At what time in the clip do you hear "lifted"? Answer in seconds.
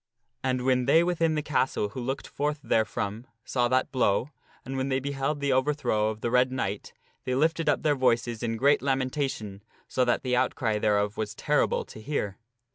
7.35-7.69